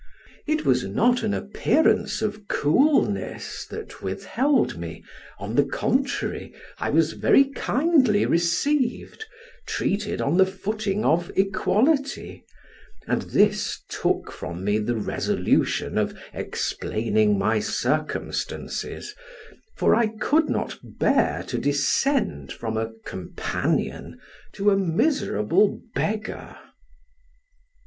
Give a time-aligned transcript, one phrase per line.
[0.47, 5.03] It was not an appearance of coolness that withheld me,
[5.37, 9.25] on the contrary, I was very kindly received,
[9.67, 12.43] treated on the footing of equality,
[13.05, 19.13] and this took from me the resolution of explaining my circumstances,
[19.77, 24.19] for I could not bear to descend from a companion
[24.53, 26.57] to a miserable beggar.